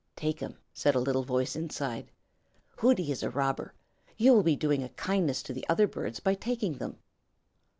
"Take 0.15 0.41
'em," 0.41 0.57
said 0.73 0.95
a 0.95 0.99
little 0.99 1.21
voice 1.21 1.55
inside. 1.55 2.09
"Hooty 2.77 3.11
is 3.11 3.21
a 3.21 3.29
robber. 3.29 3.75
You 4.17 4.33
will 4.33 4.41
be 4.41 4.55
doing 4.55 4.81
a 4.81 4.89
kindness 4.89 5.43
to 5.43 5.53
the 5.53 5.69
other 5.69 5.85
birds 5.85 6.19
by 6.19 6.33
taking 6.33 6.79
them." 6.79 6.97